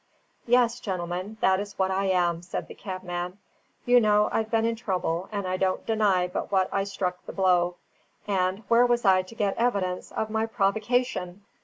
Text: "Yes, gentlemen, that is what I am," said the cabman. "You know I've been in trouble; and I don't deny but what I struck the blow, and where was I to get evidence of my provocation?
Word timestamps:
"Yes, 0.47 0.79
gentlemen, 0.79 1.37
that 1.41 1.59
is 1.59 1.77
what 1.77 1.91
I 1.91 2.05
am," 2.05 2.41
said 2.41 2.67
the 2.67 2.73
cabman. 2.73 3.37
"You 3.85 4.01
know 4.01 4.29
I've 4.31 4.49
been 4.49 4.65
in 4.65 4.75
trouble; 4.75 5.29
and 5.31 5.45
I 5.47 5.57
don't 5.57 5.85
deny 5.85 6.27
but 6.27 6.51
what 6.51 6.69
I 6.73 6.85
struck 6.85 7.23
the 7.27 7.33
blow, 7.33 7.75
and 8.27 8.63
where 8.67 8.87
was 8.87 9.05
I 9.05 9.21
to 9.21 9.35
get 9.35 9.55
evidence 9.57 10.11
of 10.13 10.31
my 10.31 10.47
provocation? 10.47 11.43